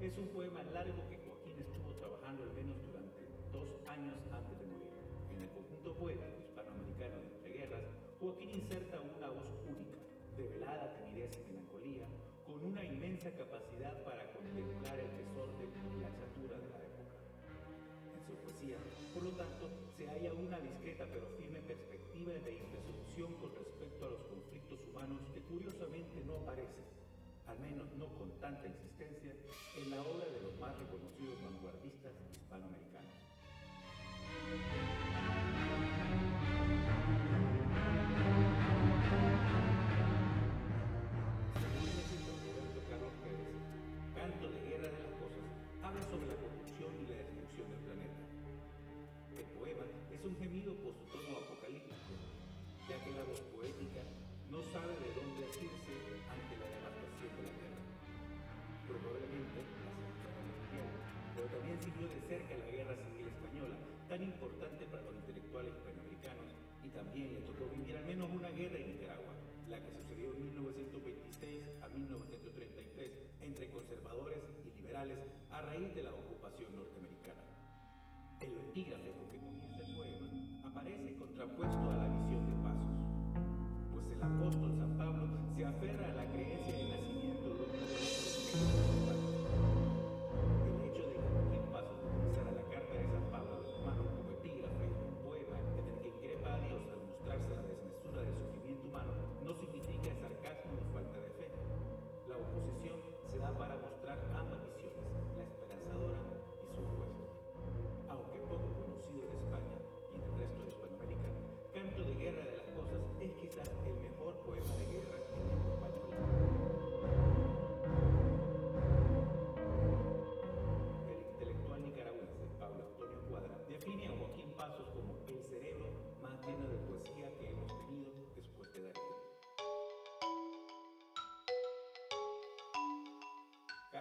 Es 0.00 0.16
un 0.16 0.28
poema 0.28 0.62
largo 0.72 0.96
que 1.12 1.20
Joaquín 1.20 1.60
estuvo 1.60 1.92
trabajando 2.00 2.44
al 2.44 2.52
menos 2.56 2.72
durante 2.88 3.20
dos 3.52 3.68
años 3.84 4.16
antes 4.32 4.56
de 4.56 4.64
morir. 4.64 4.96
En 5.28 5.44
el 5.44 5.50
conjunto 5.52 5.92
poético 5.92 6.40
hispanoamericano 6.40 7.20
de 7.20 7.28
entreguerras, 7.36 7.84
Joaquín 8.16 8.48
inserta 8.48 8.96
una 8.96 9.28
voz 9.28 9.52
única, 9.68 10.00
de 10.40 10.56
velada 10.56 10.96
timidez 10.96 11.36
y 11.36 11.52
melancolía, 11.52 12.08
con 12.48 12.64
una 12.64 12.82
inmensa 12.82 13.28
capacidad 13.36 13.92
para 14.00 14.24
contemplar 14.32 14.96
el 15.04 15.12
desorden 15.20 15.68
y 15.68 16.00
la 16.00 16.08
chatura 16.16 16.56
de 16.56 16.68
la 16.72 16.80
época. 16.80 17.14
En 18.16 18.20
su 18.24 18.32
poesía, 18.40 18.80
por 19.12 19.22
lo 19.22 19.36
tanto, 19.36 19.68
se 20.00 20.08
halla 20.08 20.32
una 20.32 20.64
discreta 20.64 21.04
pero 21.12 21.28
firme 21.36 21.60
perspectiva 21.60 22.32
de 22.40 22.56
intersección 22.56 23.36
con 23.36 23.52
respecto 23.52 24.00
a 24.06 24.16
los 24.16 24.24
conflictos 24.32 24.80
humanos 24.88 25.20
que 25.36 25.44
curiosamente 25.44 26.24
no 26.24 26.40
aparecen, 26.40 26.88
al 27.50 27.58
menos 27.58 27.92
no 27.98 28.06
con 28.14 28.30
tanta 28.38 28.64
insistencia, 28.64 29.34
en 29.76 29.90
la 29.90 30.00
obra 30.02 30.26
de 30.26 30.40
los 30.40 30.56
más 30.60 30.78
reconocidos 30.78 31.34
vanguardistas 31.42 32.12
hispanoamericanos. 32.30 33.10
Canto 44.14 44.50
de 44.50 44.60
Guerra 44.68 44.88
de 44.94 45.02
las 45.02 45.14
Cosas, 45.18 45.46
habla 45.82 46.02
sobre 46.04 46.26
la 46.26 46.36
corrupción 46.38 46.92
y 47.02 47.06
la 47.10 47.16
destrucción 47.18 47.66
del 47.70 47.80
planeta. 47.80 48.22
El 49.34 49.46
poema 49.58 49.84
es 50.12 50.24
un 50.24 50.36
gemido 50.38 50.74
también 66.92 67.34
le 67.34 67.40
tocó 67.40 67.66
vivir 67.68 67.96
al 67.96 68.04
menos 68.06 68.30
una 68.30 68.50
guerra 68.50 68.78
en 68.78 68.92
Nicaragua, 68.92 69.34
la 69.68 69.78
que 69.78 69.90
sucedió 69.92 70.34
en 70.34 70.42
1926 70.42 71.64
a 71.82 71.88
1933 71.88 73.10
entre 73.40 73.68
conservadores 73.70 74.38
y 74.64 74.76
liberales 74.80 75.18
a 75.50 75.62
raíz 75.62 75.94
de 75.94 76.02
la 76.02 76.10
ocupación 76.12 76.74
norteamericana. 76.74 77.42
El 78.40 78.56
epígrafe 78.56 79.10
con 79.12 79.30
que 79.30 79.59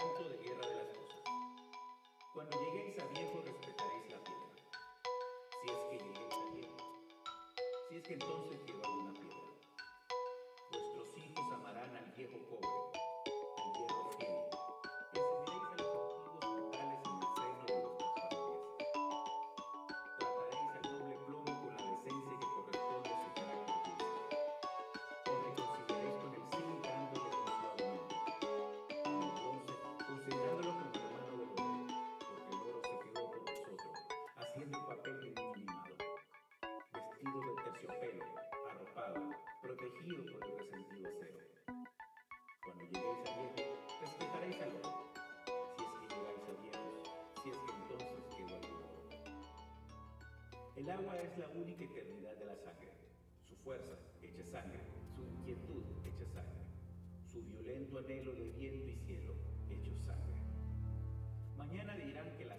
Canto 0.10 0.30
de 0.30 0.38
Guerra 0.38 0.68
de 0.68 0.76
las 0.76 0.88
Cosas. 0.98 1.22
Cuando 2.34 2.60
lleguéis 2.60 2.98
a 3.00 3.06
viejo 3.08 3.42
respetaréis 3.46 4.10
la 4.10 4.24
piedra. 4.24 4.50
Si 5.62 5.70
es 5.70 5.78
que 5.90 5.98
lleguéis 6.04 6.34
a 6.34 6.56
viejo. 6.56 6.78
Si 7.90 7.96
es 7.96 8.04
que 8.04 8.14
entonces 8.14 8.60
quedó 8.66 8.99
vestido 37.40 37.56
de 37.56 37.64
terciopelo, 37.64 38.26
arropado, 38.70 39.30
protegido 39.62 40.26
por 40.26 40.44
el 40.46 40.58
resentido 40.60 41.08
acero. 41.08 41.40
Cuando 42.66 42.84
lleguéis 42.84 43.06
a 43.06 43.36
viejo, 43.40 43.64
respetaréis 44.02 44.62
al 44.62 44.76
oro, 44.76 45.14
si 45.76 45.84
es 45.84 45.92
que 46.00 46.08
llegáis 46.16 46.44
a 46.44 46.54
viejos, 46.62 47.10
si 47.42 47.50
es 47.50 47.58
que 47.58 47.72
entonces 47.72 48.20
quedó 48.36 48.56
algún 48.56 48.84
oro. 48.84 49.10
El 50.76 50.90
agua 50.90 51.22
es 51.22 51.38
la 51.38 51.48
única 51.50 51.84
eternidad 51.84 52.36
de 52.36 52.46
la 52.46 52.56
sangre, 52.56 52.92
su 53.48 53.56
fuerza 53.58 53.98
hecha 54.22 54.44
sangre, 54.44 54.84
su 55.16 55.24
inquietud 55.24 55.84
hecha 56.06 56.26
sangre, 56.26 56.66
su 57.26 57.42
violento 57.44 58.00
anhelo 58.00 58.34
de 58.34 58.50
viento 58.52 58.90
y 58.90 58.98
cielo 59.06 59.34
hecho 59.70 59.96
sangre. 59.96 60.42
Mañana 61.56 61.96
dirán 61.96 62.36
que 62.38 62.46
la 62.46 62.58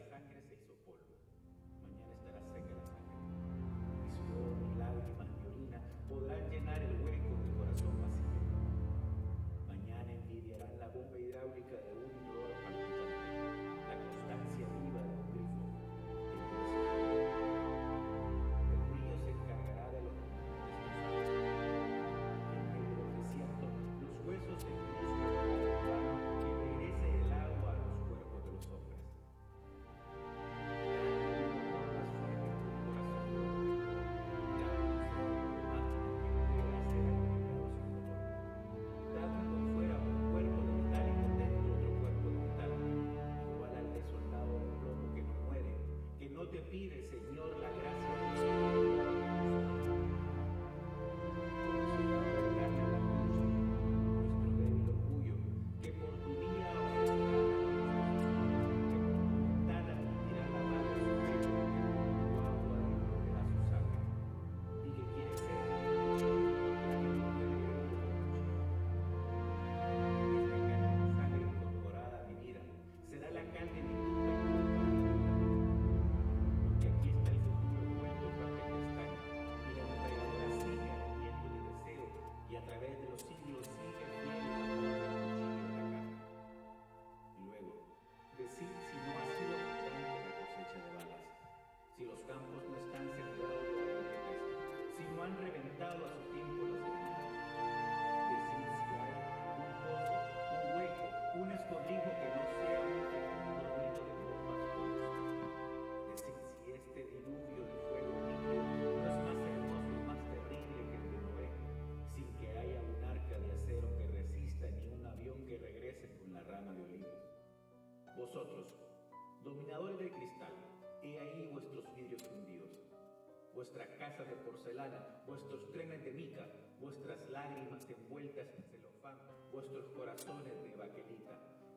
porcelana, 124.61 125.23
vuestros 125.27 125.71
trenes 125.71 126.05
de 126.05 126.12
mica, 126.12 126.47
vuestras 126.81 127.19
lágrimas 127.31 127.89
envueltas 127.89 128.47
en 128.55 128.62
celofán, 128.65 129.19
vuestros 129.51 129.87
corazones 129.91 130.62
de 130.62 130.77
baquelita, 130.77 131.33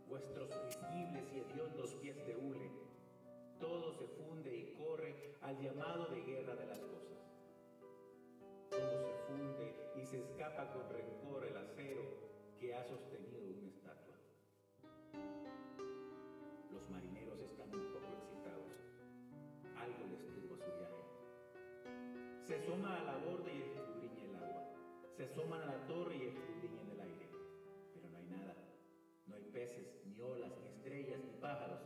vuestros 0.08 0.50
visibles 0.66 1.32
y 1.34 1.40
hediondos 1.40 1.96
pies 1.96 2.18
de 2.28 2.36
hule. 2.36 2.70
Todo 3.60 3.94
se 3.94 4.08
funde 4.08 4.54
y 4.54 4.74
corre 4.74 5.36
al 5.42 5.58
llamado 5.62 6.08
de 6.08 6.22
guerra 6.24 6.56
de 6.56 6.66
las 6.66 6.80
cosas. 6.80 7.20
Todo 8.70 9.00
se 9.00 9.14
funde 9.28 9.76
y 9.96 10.06
se 10.06 10.20
escapa 10.20 10.74
con 10.74 10.90
rencor 10.90 11.46
el 11.46 11.56
acero 11.56 12.02
que 12.60 12.76
ha 12.76 12.84
sostenido 12.84 13.44
una 13.46 13.70
estatua. 13.70 14.16
Los 16.70 16.90
marineros 16.90 17.40
están 17.40 17.74
un 17.74 17.94
poco 17.94 18.14
excitados. 18.18 18.74
Algo 19.78 20.08
les 20.10 20.28
turba 20.28 20.58
su 20.58 20.78
viaje. 20.78 20.93
Se 25.16 25.26
asoman 25.26 25.62
a 25.62 25.66
la 25.68 25.86
torre 25.86 26.18
y 26.18 26.24
escudriñan 26.24 26.90
el 26.90 27.00
aire. 27.00 27.30
Pero 27.94 28.10
no 28.10 28.18
hay 28.18 28.26
nada. 28.26 28.56
No 29.28 29.36
hay 29.36 29.44
peces, 29.54 30.02
ni 30.06 30.20
olas, 30.20 30.52
ni 30.60 30.68
estrellas, 30.70 31.20
ni 31.24 31.40
pájaros. 31.40 31.82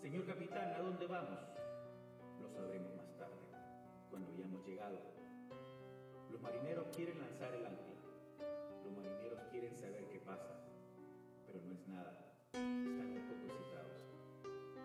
Señor 0.00 0.24
capitán, 0.26 0.72
¿a 0.72 0.78
dónde 0.78 1.06
vamos? 1.08 1.40
Lo 2.40 2.48
sabremos 2.48 2.94
más 2.94 3.16
tarde, 3.18 3.42
cuando 4.08 4.30
hayamos 4.30 4.64
llegado. 4.64 4.98
Los 6.30 6.40
marineros 6.40 6.86
quieren 6.94 7.18
lanzar 7.18 7.52
el 7.54 7.66
ancla. 7.66 7.94
Los 8.84 8.92
marineros 8.92 9.40
quieren 9.50 9.76
saber 9.76 10.06
qué 10.06 10.20
pasa. 10.20 10.62
Pero 11.48 11.60
no 11.64 11.72
es 11.72 11.88
nada. 11.88 12.36
Están 12.52 13.16
un 13.16 13.28
poco 13.28 13.46
excitados. 13.46 13.98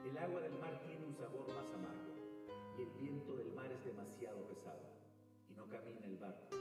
El 0.09 0.17
agua 0.17 0.41
del 0.41 0.57
mar 0.57 0.81
tiene 0.87 1.05
un 1.05 1.13
sabor 1.13 1.47
más 1.49 1.71
amargo 1.71 2.17
y 2.79 2.81
el 2.81 2.89
viento 2.99 3.35
del 3.35 3.51
mar 3.53 3.71
es 3.71 3.85
demasiado 3.85 4.41
pesado 4.47 4.89
y 5.49 5.53
no 5.53 5.67
camina 5.69 6.05
el 6.05 6.17
barco. 6.17 6.57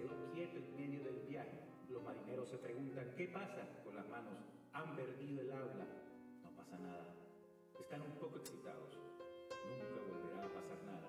Quedó 0.00 0.16
quieto 0.32 0.56
en 0.56 0.76
medio 0.76 1.04
del 1.04 1.26
viaje. 1.28 1.60
Los 1.90 2.02
marineros 2.02 2.48
se 2.48 2.56
preguntan, 2.56 3.12
¿qué 3.18 3.28
pasa? 3.28 3.68
Con 3.84 3.94
las 3.96 4.08
manos 4.08 4.32
han 4.72 4.96
perdido 4.96 5.42
el 5.42 5.52
habla. 5.52 5.84
No 6.42 6.56
pasa 6.56 6.78
nada. 6.78 7.12
Están 7.78 8.00
un 8.00 8.12
poco 8.12 8.38
excitados. 8.38 8.96
Nunca 9.68 10.00
volverá 10.00 10.46
a 10.46 10.54
pasar 10.54 10.80
nada. 10.86 11.06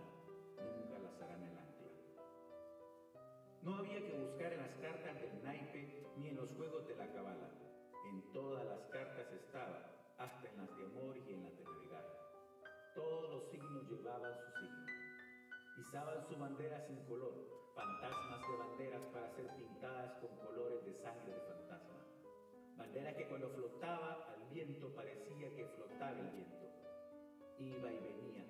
Nunca 0.59 0.99
lazarán 0.99 1.41
el 1.41 1.57
ancla. 1.57 1.87
No 3.61 3.75
había 3.75 4.05
que 4.05 4.17
buscar 4.27 4.51
en 4.51 4.59
las 4.59 4.75
cartas 4.75 5.21
del 5.21 5.41
naipe 5.41 6.03
ni 6.17 6.27
en 6.27 6.35
los 6.35 6.49
juegos 6.49 6.85
de 6.85 6.95
la 6.97 7.07
cabala. 7.13 7.49
En 8.09 8.33
todas 8.33 8.65
las 8.65 8.81
cartas 8.87 9.31
estaba, 9.31 9.87
hasta 10.17 10.49
en 10.49 10.57
las 10.57 10.75
de 10.75 10.83
amor 10.83 11.15
y 11.15 11.31
en 11.31 11.43
las 11.43 11.57
de 11.57 11.63
navegar. 11.63 12.05
Todos 12.93 13.35
los 13.35 13.51
signos 13.51 13.89
llevaban 13.89 14.33
su 14.35 14.59
signo. 14.59 14.85
Pisaban 15.77 16.27
su 16.27 16.35
bandera 16.35 16.85
sin 16.87 16.97
color, 17.05 17.60
fantasmas 17.81 18.41
de 18.47 18.57
banderas 18.57 19.01
para 19.11 19.27
ser 19.31 19.47
pintadas 19.55 20.13
con 20.19 20.29
colores 20.37 20.85
de 20.85 20.93
sangre 20.93 21.33
de 21.33 21.41
fantasma. 21.41 22.05
Bandera 22.77 23.15
que 23.15 23.27
cuando 23.27 23.49
flotaba 23.49 24.35
al 24.35 24.53
viento 24.53 24.93
parecía 24.93 25.49
que 25.55 25.65
flotaba 25.65 26.19
el 26.19 26.29
viento. 26.29 26.67
Iba 27.57 27.91
y 27.91 27.99
venía, 27.99 28.45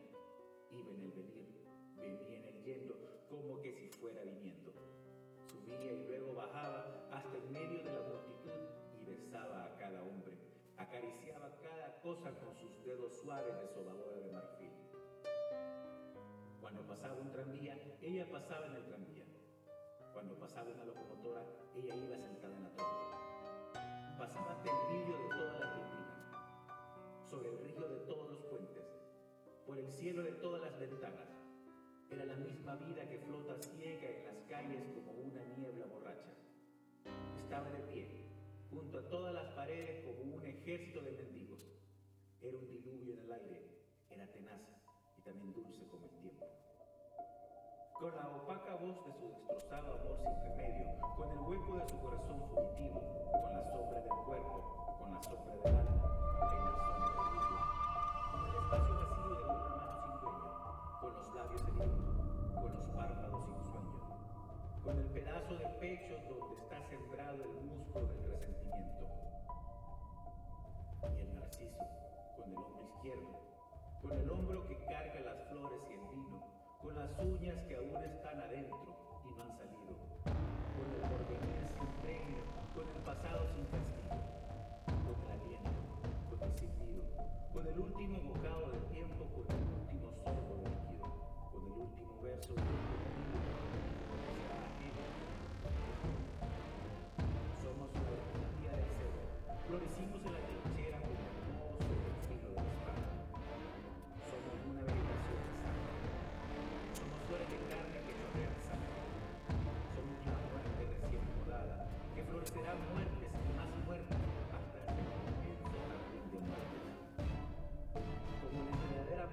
iba 0.71 0.91
en 0.91 1.01
el 1.03 1.11
venir, 1.11 1.63
venía 1.95 2.39
en 2.39 2.45
el 2.45 2.63
yendo, 2.63 2.95
como 3.29 3.61
que 3.61 3.71
si 3.71 3.87
fuera 3.99 4.21
viniendo. 4.23 4.73
Subía 5.47 5.93
y 5.93 6.07
luego 6.07 6.33
bajaba 6.33 7.07
hasta 7.11 7.37
en 7.37 7.51
medio 7.53 7.83
de 7.83 7.93
la 7.93 8.01
multitud 8.01 8.51
y 8.99 9.05
besaba 9.05 9.63
a 9.63 9.77
cada 9.77 10.03
hombre, 10.03 10.37
acariciaba 10.75 11.55
cada 11.61 12.01
cosa 12.01 12.31
con 12.31 12.53
sus 12.57 12.83
dedos 12.83 13.17
suaves 13.21 13.57
de 13.61 13.67
sobadora 13.69 14.17
de 14.17 14.31
marfil. 14.31 14.71
Cuando 16.59 16.85
pasaba 16.85 17.15
un 17.15 17.31
tranvía, 17.31 17.77
ella 18.01 18.29
pasaba 18.29 18.67
en 18.67 18.75
el 18.75 18.85
tranvía. 18.85 19.20
Cuando 20.13 20.35
pasaba 20.37 20.69
una 20.69 20.83
locomotora, 20.83 21.45
ella 21.73 21.95
iba 21.95 22.17
sentada 22.17 22.55
en 22.55 22.63
la 22.63 22.69
torre. 22.71 23.77
Pasaba 24.17 24.61
el 24.63 24.93
vidrio 24.93 25.17
de 25.17 25.29
toda 25.29 25.59
la 25.59 25.65
Argentina, 25.67 26.13
sobre 27.29 27.49
el 27.49 27.59
río 27.59 27.87
de 27.87 28.05
todos 28.05 28.29
los 28.29 28.41
puentes, 28.43 28.85
por 29.65 29.77
el 29.77 29.87
cielo 29.87 30.23
de 30.23 30.33
todas 30.33 30.61
las 30.61 30.77
ventanas. 30.79 31.29
Era 32.09 32.25
la 32.25 32.35
misma 32.35 32.75
vida 32.75 33.07
que 33.07 33.19
flota 33.19 33.55
ciega 33.57 34.09
en 34.09 34.25
las 34.25 34.37
calles 34.49 34.83
como 34.93 35.11
una 35.13 35.43
niebla 35.57 35.85
borracha. 35.85 36.33
Estaba 37.37 37.69
de 37.69 37.79
pie, 37.91 38.27
junto 38.69 38.99
a 38.99 39.09
todas 39.09 39.33
las 39.33 39.53
paredes 39.53 40.05
como 40.05 40.35
un 40.35 40.45
ejército 40.45 41.01
de 41.01 41.11
mendigos. 41.11 41.61
Era 42.41 42.57
un 42.57 42.67
diluvio 42.67 43.13
en 43.13 43.19
el 43.21 43.31
aire, 43.31 43.85
era 44.09 44.27
tenaz 44.27 44.61
y 45.17 45.21
también 45.21 45.53
dulce 45.53 45.87
como 45.87 46.05
el 46.05 46.17
tiempo. 46.19 46.45
Con 48.01 48.15
la 48.15 48.25
opaca 48.25 48.73
voz 48.81 48.97
de 49.05 49.13
su 49.13 49.29
destrozado 49.29 49.93
amor 49.93 50.17
sin 50.17 50.33
remedio, 50.41 50.89
con 51.15 51.29
el 51.29 51.37
hueco 51.37 51.77
de 51.77 51.87
su 51.87 52.01
corazón 52.01 52.41
fugitivo, 52.49 52.99
con 53.29 53.53
la 53.53 53.61
sombra 53.69 54.01
del 54.01 54.09
cuerpo, 54.25 54.97
con 54.97 55.11
la 55.13 55.21
sombra 55.21 55.53
del 55.53 55.75
alma, 55.75 56.09
con 58.31 58.41
el 58.41 58.55
espacio 58.55 58.95
vacío 58.95 59.35
de 59.37 59.43
una 59.45 59.69
mano 59.69 60.01
sin 60.01 60.17
dueño, 60.17 60.49
con 60.99 61.13
los 61.13 61.35
labios 61.35 61.61
heridos, 61.61 62.17
con 62.55 62.73
los 62.73 62.87
párpados 62.87 63.45
sin 63.45 63.61
sueño, 63.69 64.01
con 64.83 64.97
el 64.97 65.05
pedazo 65.05 65.53
de 65.57 65.67
pecho 65.79 66.17
donde 66.27 66.55
está 66.57 66.81
sembrado 66.89 67.43
el 67.43 67.53
musgo 67.53 67.99
del 68.01 68.31
resentimiento, 68.31 69.05
y 71.05 71.21
el 71.21 71.35
narciso, 71.35 71.85
con 72.35 72.49
el 72.49 72.57
hombro 72.57 72.81
izquierdo, 72.81 73.39
con 74.01 74.11
el 74.17 74.27
hombro 74.27 74.65
que 74.65 74.85
carga 74.85 75.19
las 75.19 75.43
flores 75.49 75.81
y 75.87 75.93
el 75.93 76.07
vino, 76.09 76.50
con 76.81 76.95
las 76.95 77.11
uñas 77.19 77.57
que 77.67 77.75
aún 77.75 77.95
están 78.03 78.39
adentro 78.39 79.21
y 79.25 79.37
no 79.37 79.43
han 79.43 79.57
salido, 79.57 79.93
con 80.25 80.87
el 80.89 81.01
porvenir 81.09 81.61
sin 81.77 81.87
premio, 82.01 82.41
con 82.73 82.87
el 82.89 83.01
pasado 83.03 83.47
sin 83.53 83.65
castigo, 83.65 84.00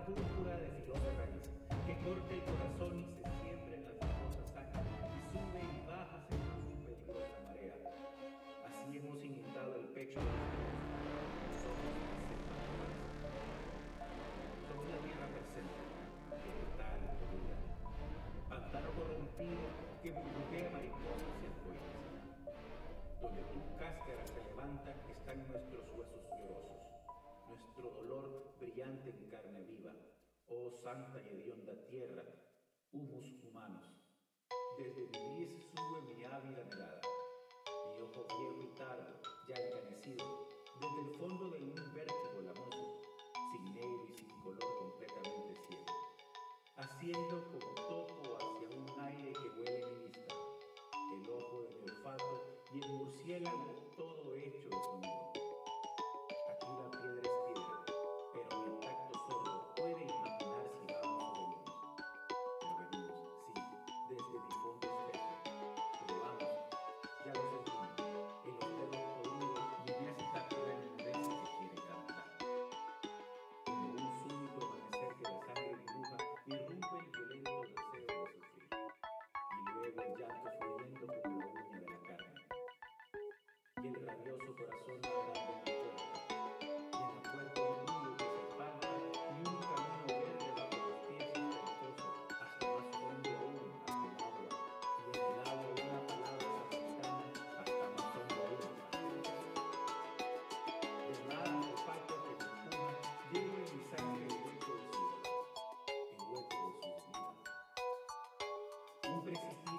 púrpura 0.09 0.57
de 0.57 0.69
filosa 0.81 1.11
raíz, 1.21 1.45
que 1.85 1.95
corta 2.01 2.33
el 2.33 2.43
corazón 2.49 2.93
y 2.97 3.05
se 3.05 3.29
siembra 3.45 3.77
en 3.77 3.85
la 3.85 3.93
filosa 4.01 4.43
sangre, 4.49 4.81
y 5.13 5.21
sube 5.29 5.61
y 5.61 5.79
baja 5.85 6.19
según 6.25 6.65
su 6.65 6.89
peligrosa 6.89 7.37
marea. 7.45 7.77
Así 8.65 8.97
hemos 8.97 9.21
inundado 9.25 9.77
el 9.77 9.89
pecho 9.93 10.17
de 10.17 10.33
los 10.33 10.49
la 10.49 11.13
nomás. 12.65 12.97
Somos 14.65 14.87
la 14.89 14.99
tierra 15.05 15.27
presente, 15.29 15.81
vegetal 16.41 16.99
y 17.05 17.11
podrida. 17.21 17.57
Pantano 18.49 18.89
corrompido 18.97 19.69
que 20.01 20.09
burbujea 20.17 20.73
mariposas 20.73 21.35
y 21.37 21.45
arcoíris. 21.53 22.01
Donde 23.21 23.43
tu 23.53 23.61
cáscara 23.77 24.25
se 24.25 24.41
levanta 24.41 24.91
están 25.11 25.37
nuestros 25.53 25.85
huesos 25.93 26.23
llorosos, 26.33 26.88
brillante 28.79 29.11
en 29.11 29.29
carne 29.29 29.65
viva. 29.65 29.93
Oh 30.47 30.71
santa 30.71 31.21
y 31.21 31.29
hedionda 31.31 31.75
tierra, 31.87 32.23
humus 32.93 33.43
humanos. 33.43 33.85
Desde 34.79 35.03
mi 35.09 35.39
lis 35.39 35.53
sube 35.75 36.01
mi 36.03 36.25
ávida 36.25 36.65
mirada, 36.65 37.01
mi 37.91 38.01
ojo 38.01 38.25
viejo 38.39 38.63
y 38.63 38.79
tardo, 38.79 39.21
ya 39.49 39.57
encanecido, 39.57 40.49
desde 40.81 41.01
el 41.01 41.19
fondo 41.19 41.51
de 41.51 41.63
un 41.65 41.75
vértigo 41.93 42.41
lamoso, 42.41 43.01
sin 43.51 43.75
negro 43.75 44.07
y 44.11 44.13
sin 44.13 44.41
color 44.43 44.79
completamente 44.79 45.55
ciego, 45.67 45.85
haciendo 46.77 47.45
como 47.51 47.75
topo 47.89 48.37
hacia 48.37 48.79
un 48.79 49.01
aire 49.01 49.33
que 49.33 49.61
huele 49.61 49.87
mi 49.87 50.07
vista, 50.07 50.35
el 51.15 51.31
ojo 51.31 51.63
de 51.63 51.71
mi 51.71 51.83
olfato 51.83 52.61
y 52.73 52.81
el 52.81 52.93
murciélago 52.93 53.88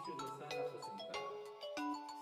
noche 0.09 0.23
nos 0.23 0.41
han 0.41 0.59
aposentado. 0.59 1.29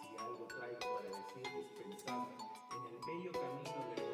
Si 0.01 0.17
algo 0.17 0.45
traigo 0.47 0.79
para 0.79 1.09
decirles, 1.09 1.65
pensando 1.77 2.35
en 2.75 2.81
el 2.91 2.99
bello 3.07 3.31
camino 3.31 3.79
de 3.87 3.95
la 3.97 4.11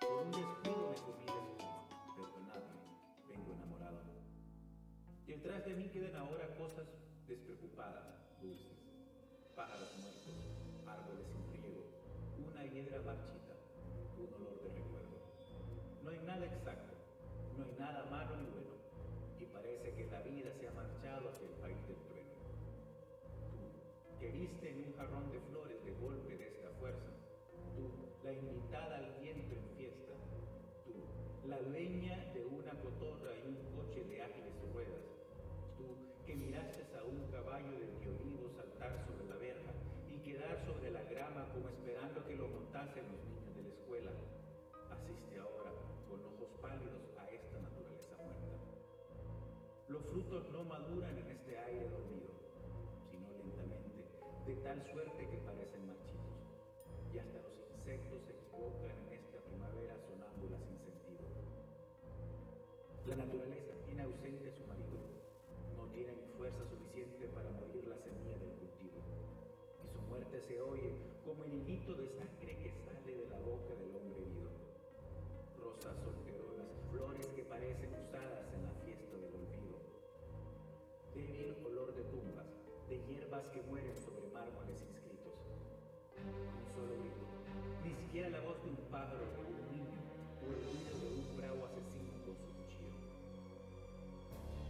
Por 0.00 0.22
un 0.22 0.30
descuido 0.32 0.90
me 0.90 0.98
comí 1.06 1.24
de 1.26 1.32
mundo, 1.32 1.68
perdonadme, 2.16 2.76
vengo 3.28 3.52
enamorado. 3.52 4.00
Y 5.26 5.32
detrás 5.32 5.64
de 5.64 5.74
mí 5.74 5.88
quedan 5.90 6.16
ahora 6.16 6.54
cosas 6.56 6.86
despreocupadas, 7.26 8.40
dulces, 8.40 8.78
pájaros 9.54 9.90
muertos, 9.98 10.34
árboles 10.86 11.26
sin 11.28 11.62
riego, 11.62 11.84
una 12.38 12.64
hiedra 12.64 13.02
marchita, 13.02 13.54
un 14.18 14.34
olor 14.34 14.60
de 14.62 14.68
recuerdo. 14.74 15.18
No 16.02 16.10
hay 16.10 16.18
nada 16.18 16.46
exacto, 16.46 16.94
no 17.56 17.64
hay 17.64 17.74
nada 17.78 18.04
malo 18.10 18.36
ni 18.36 18.46
bueno 18.50 18.81
parece 19.52 19.92
que 19.94 20.06
la 20.06 20.22
vida 20.22 20.52
se 20.58 20.68
ha 20.68 20.72
marchado 20.72 21.28
hacia 21.28 21.46
el 21.46 21.54
país 21.60 21.78
del 21.86 21.96
trueno. 22.08 22.34
Tú, 23.50 24.18
que 24.18 24.30
viste 24.30 24.70
en 24.70 24.84
un 24.86 24.92
jarrón 24.96 25.30
de 25.30 25.40
flores 25.40 25.84
de 25.84 25.92
golpe 25.94 26.36
de 26.36 26.48
esta 26.48 26.70
fuerza, 26.80 27.10
tú, 27.76 27.90
la 28.24 28.32
invitada 28.32 28.96
al 28.96 29.20
viento 29.20 29.54
en 29.54 29.76
fiesta, 29.76 30.12
tú, 30.84 30.92
la 31.48 31.60
dueña 31.60 32.32
de 32.32 32.44
una 32.46 32.72
cotorra 32.80 33.32
y 33.36 33.46
un 33.46 33.58
coche 33.76 34.04
de 34.04 34.22
ágiles 34.22 34.54
ruedas, 34.72 35.02
que 36.26 36.36
miraste 36.36 36.86
a 36.96 37.04
un 37.04 37.30
caballo 37.30 37.78
de 37.78 38.08
olivo 38.08 38.48
saltar 38.56 39.04
sobre 39.04 39.26
la 39.26 39.36
verja 39.36 39.72
y 40.08 40.18
quedar 40.20 40.64
sobre 40.64 40.90
la 40.90 41.02
grama 41.02 41.48
como 41.52 41.68
esperando 41.68 42.24
que 42.24 42.36
lo 42.36 42.48
montasen 42.48 43.04
los 43.10 43.24
niños 43.26 43.56
de 43.56 43.62
la 43.62 43.68
escuela, 43.68 44.10
asiste 44.90 45.38
ahora 45.38 45.72
con 46.08 46.24
ojos 46.24 46.48
pálidos 46.60 47.01
frutos 50.12 50.44
no 50.52 50.64
maduran 50.64 51.16
en 51.16 51.28
este 51.32 51.58
aire 51.58 51.88
dormido, 51.88 52.36
sino 53.10 53.32
lentamente, 53.32 54.04
de 54.46 54.54
tal 54.60 54.78
suerte 54.92 55.28
que 55.28 55.38
parecen 55.38 55.86
marchitos, 55.88 56.36
y 57.12 57.18
hasta 57.18 57.40
los 57.40 57.56
insectos 57.72 58.20
se 58.28 58.32
equivocan 58.36 58.92
en 59.08 59.12
esta 59.16 59.40
primavera 59.48 59.96
sonámbula 60.04 60.58
sin 60.68 60.78
sentido. 60.84 61.24
La 63.08 63.16
naturaleza 63.16 63.72
tiene 63.86 64.02
ausente 64.02 64.48
a 64.48 64.52
su 64.52 64.66
marido 64.66 64.82
tiene 65.92 66.12
ni 66.16 66.26
fuerza 66.38 66.64
suficiente 66.64 67.28
para 67.36 67.50
morir 67.50 67.86
la 67.86 67.96
semilla 68.00 68.38
del 68.38 68.56
cultivo. 68.56 68.96
Y 69.84 69.88
su 69.92 70.00
muerte 70.08 70.40
se 70.40 70.60
oye 70.60 70.96
como 71.24 71.44
el 71.44 71.52
hilito 71.52 71.94
de 71.94 72.08
sangre 72.08 72.56
que 72.56 72.72
sale 72.72 73.12
de 73.12 73.28
la 73.28 73.38
boca 73.40 73.74
del 73.76 73.94
hombre 73.96 74.22
herido. 74.24 74.48
Rosas 75.60 75.96
solteronas, 76.00 76.72
flores 76.90 77.26
que 77.36 77.44
parecen 77.44 77.92
usadas 77.92 78.48
en 78.54 78.62
la 78.64 78.72
de 82.92 83.00
hierbas 83.08 83.48
que 83.48 83.62
mueren 83.62 83.96
sobre 83.96 84.28
mármoles 84.36 84.84
inscritos. 84.84 85.32
Solo 86.76 86.92
grito, 87.00 87.24
ni 87.80 87.94
siquiera 87.96 88.28
la 88.28 88.40
voz 88.40 88.60
de 88.60 88.68
un 88.68 88.84
pájaro 88.92 89.24
o 89.32 89.48
un 89.48 89.64
niño, 89.72 89.96
o 90.36 90.52
el 90.52 90.60
ruido 90.60 90.92
de 91.00 91.08
un 91.08 91.36
bravo 91.40 91.64
asesino 91.72 92.12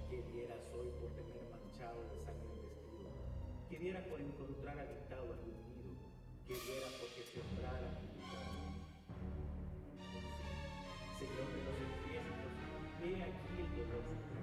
que 0.06 0.22
dieras 0.30 0.62
hoy 0.70 0.86
por 1.02 1.10
tener 1.18 1.42
manchado 1.50 1.98
de 2.14 2.22
sangre 2.22 2.46
el 2.54 2.62
vestido, 2.62 3.10
que 3.68 3.78
diera 3.78 4.06
por 4.06 4.20
encontrar 4.20 4.78
habitado 4.78 5.34
algún 5.34 5.58
nido, 5.66 5.98
que 6.46 6.54
diera 6.54 6.86
porque 7.02 7.26
sembrara 7.26 7.90
mi 7.98 8.06
Señor 11.18 11.48
de 11.50 11.60
los 11.66 11.74
ejércitos, 11.90 12.54
he 13.02 13.18
aquí 13.18 13.50
el 13.58 13.88
dolor 13.90 14.41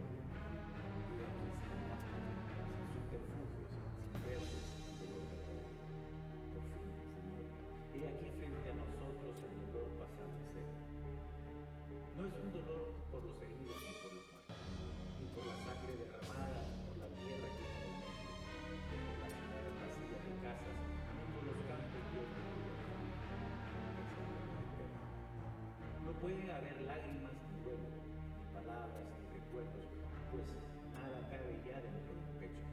haber 26.60 26.82
lágrimas 26.82 27.32
ni 27.48 27.64
duelo, 27.64 27.88
ni 28.36 28.46
palabras 28.52 29.08
ni 29.16 29.40
recuerdos, 29.40 29.88
pues 30.32 30.44
nada 30.92 31.24
cabe 31.32 31.56
ya 31.64 31.80
dentro 31.80 32.12
del 32.20 32.36
pecho. 32.40 32.68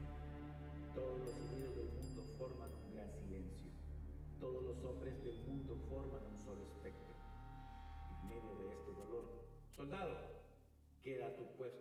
Todos 0.95 1.21
los 1.21 1.31
sonidos 1.31 1.77
del 1.77 1.91
mundo 1.95 2.23
forman 2.37 2.71
un 2.75 2.95
gran 2.95 3.11
silencio. 3.15 3.71
Todos 4.41 4.63
los 4.65 4.83
hombres 4.83 5.23
del 5.23 5.39
mundo 5.47 5.79
forman 5.89 6.23
un 6.27 6.39
solo 6.43 6.63
espectro. 6.67 7.15
En 8.11 8.29
medio 8.29 8.55
de 8.59 8.75
este 8.75 8.91
dolor, 8.91 9.25
soldado, 9.71 10.37
Queda 11.07 11.31
tu 11.37 11.47
puesto 11.57 11.76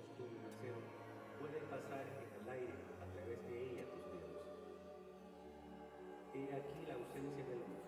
que 0.00 0.22
había 0.22 0.32
sostenido 0.32 0.40
un 0.40 0.46
acero 0.48 0.80
puede 1.38 1.60
pasar 1.68 2.04
en 2.08 2.28
el 2.40 2.48
aire 2.48 2.74
a 3.00 3.06
través 3.12 3.38
de 3.44 3.52
ella 3.64 3.84
tus 3.90 4.04
dedos. 4.12 4.40
He 6.32 6.44
aquí 6.54 6.86
la 6.86 6.94
ausencia 6.94 7.44
del 7.44 7.60
hombre, 7.62 7.79